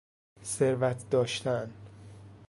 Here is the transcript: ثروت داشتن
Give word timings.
ثروت 0.43 1.09
داشتن 1.09 1.73